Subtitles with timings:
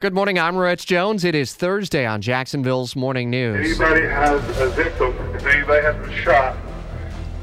[0.00, 0.38] Good morning.
[0.38, 1.24] I'm Rich Jones.
[1.24, 3.78] It is Thursday on Jacksonville's Morning News.
[3.78, 6.56] Anybody has a victim, if anybody has been shot,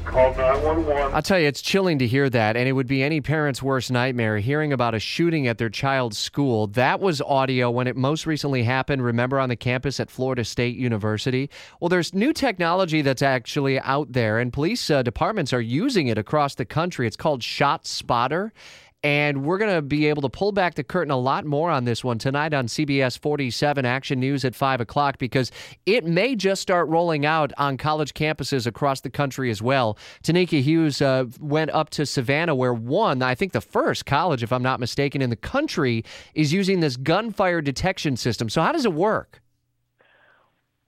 [0.04, 1.14] call 911.
[1.14, 3.92] I'll tell you, it's chilling to hear that, and it would be any parent's worst
[3.92, 6.66] nightmare hearing about a shooting at their child's school.
[6.66, 10.76] That was audio when it most recently happened, remember, on the campus at Florida State
[10.76, 11.48] University?
[11.78, 16.18] Well, there's new technology that's actually out there, and police uh, departments are using it
[16.18, 17.06] across the country.
[17.06, 18.52] It's called Shot Spotter.
[19.04, 21.84] And we're going to be able to pull back the curtain a lot more on
[21.84, 25.52] this one tonight on CBS 47 Action News at 5 o'clock because
[25.86, 29.96] it may just start rolling out on college campuses across the country as well.
[30.24, 34.52] Tenikka Hughes uh, went up to Savannah, where one, I think the first college, if
[34.52, 38.48] I'm not mistaken, in the country is using this gunfire detection system.
[38.48, 39.40] So, how does it work?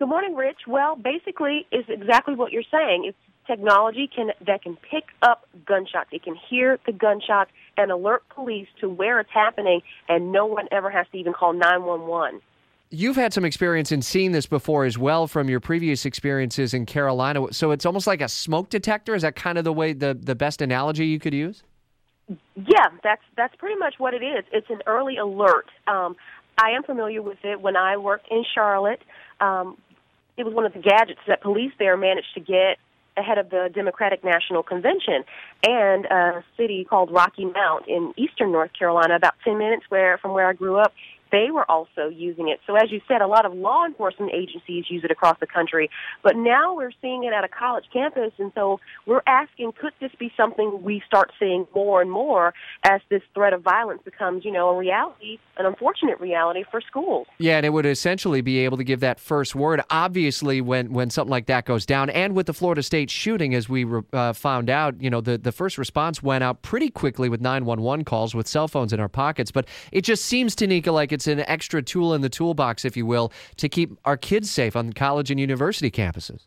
[0.00, 0.60] Good morning, Rich.
[0.66, 3.04] Well, basically, is exactly what you're saying.
[3.06, 6.08] It's technology can that can pick up gunshots.
[6.10, 10.68] It can hear the gunshots and alert police to where it's happening, and no one
[10.72, 12.40] ever has to even call 911.
[12.88, 16.86] You've had some experience in seeing this before as well from your previous experiences in
[16.86, 17.52] Carolina.
[17.52, 19.14] So it's almost like a smoke detector.
[19.14, 21.62] Is that kind of the way the, the best analogy you could use?
[22.56, 24.46] Yeah, that's that's pretty much what it is.
[24.50, 25.66] It's an early alert.
[25.86, 26.16] Um,
[26.56, 27.60] I am familiar with it.
[27.60, 29.02] When I worked in Charlotte,
[29.40, 29.76] um,
[30.40, 32.78] it was one of the gadgets that police there managed to get
[33.14, 35.22] ahead of the Democratic National Convention
[35.62, 40.32] and a city called Rocky Mount in eastern North Carolina, about 10 minutes where from
[40.32, 40.94] where I grew up
[41.32, 42.60] they were also using it.
[42.66, 45.90] So, as you said, a lot of law enforcement agencies use it across the country.
[46.22, 50.12] But now we're seeing it at a college campus, and so we're asking, could this
[50.18, 54.52] be something we start seeing more and more as this threat of violence becomes, you
[54.52, 57.26] know, a reality, an unfortunate reality for schools?
[57.38, 59.80] Yeah, and it would essentially be able to give that first word.
[59.90, 63.68] Obviously, when when something like that goes down, and with the Florida State shooting, as
[63.68, 67.40] we uh, found out, you know, the the first response went out pretty quickly with
[67.40, 69.50] 911 calls with cell phones in our pockets.
[69.50, 72.96] But it just seems Tenikka like it's it's an extra tool in the toolbox, if
[72.96, 76.46] you will, to keep our kids safe on college and university campuses.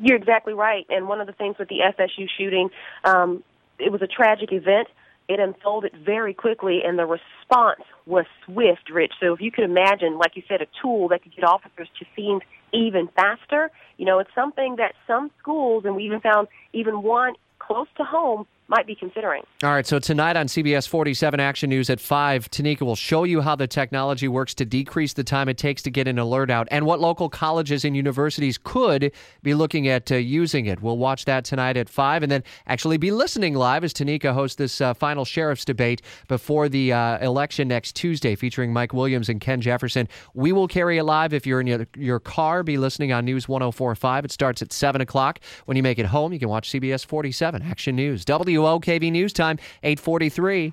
[0.00, 0.86] You're exactly right.
[0.88, 2.70] And one of the things with the FSU shooting,
[3.04, 3.42] um,
[3.80, 4.86] it was a tragic event.
[5.28, 9.14] It unfolded very quickly, and the response was swift, Rich.
[9.20, 12.06] So if you could imagine, like you said, a tool that could get officers to
[12.14, 17.02] scenes even faster, you know, it's something that some schools, and we even found even
[17.02, 19.42] one close to home, might be considering.
[19.64, 23.40] All right, so tonight on CBS 47 Action News at 5, Tenikka will show you
[23.40, 26.68] how the technology works to decrease the time it takes to get an alert out
[26.70, 30.80] and what local colleges and universities could be looking at uh, using it.
[30.80, 34.56] We'll watch that tonight at 5 and then actually be listening live as Tenikka hosts
[34.56, 39.40] this uh, final sheriff's debate before the uh, election next Tuesday featuring Mike Williams and
[39.40, 40.08] Ken Jefferson.
[40.32, 42.62] We will carry it live if you're in your, your car.
[42.62, 44.26] Be listening on News 1045.
[44.26, 45.40] It starts at 7 o'clock.
[45.64, 48.24] When you make it home, you can watch CBS 47 Action News.
[48.24, 50.68] W WOKV News Time, 843.